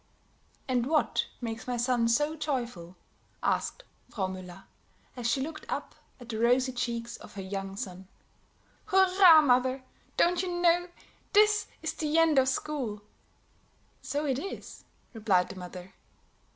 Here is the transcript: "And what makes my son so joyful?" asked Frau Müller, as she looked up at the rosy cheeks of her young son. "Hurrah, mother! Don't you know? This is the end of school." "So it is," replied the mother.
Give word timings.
"And 0.67 0.87
what 0.87 1.27
makes 1.41 1.67
my 1.67 1.77
son 1.77 2.07
so 2.07 2.35
joyful?" 2.35 2.95
asked 3.43 3.83
Frau 4.09 4.25
Müller, 4.25 4.63
as 5.15 5.29
she 5.29 5.41
looked 5.41 5.67
up 5.71 5.93
at 6.19 6.27
the 6.29 6.39
rosy 6.39 6.71
cheeks 6.71 7.17
of 7.17 7.35
her 7.35 7.41
young 7.43 7.75
son. 7.75 8.07
"Hurrah, 8.85 9.41
mother! 9.43 9.83
Don't 10.17 10.41
you 10.41 10.51
know? 10.59 10.87
This 11.33 11.67
is 11.83 11.93
the 11.93 12.17
end 12.17 12.39
of 12.39 12.49
school." 12.49 13.03
"So 14.01 14.25
it 14.25 14.39
is," 14.39 14.85
replied 15.13 15.49
the 15.49 15.55
mother. 15.55 15.93